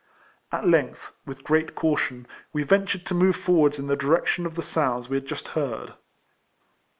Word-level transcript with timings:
At 0.51 0.67
length 0.67 1.13
with 1.27 1.43
great 1.43 1.75
caution, 1.75 2.25
we 2.53 2.63
ven 2.63 2.87
tured 2.87 3.05
to 3.05 3.13
move 3.13 3.35
forwards 3.35 3.77
in 3.77 3.85
the 3.85 3.95
direction 3.95 4.47
of 4.47 4.55
the 4.55 4.63
sounds 4.63 5.07
we 5.09 5.17
had 5.17 5.27
just 5.27 5.49
heard. 5.49 5.93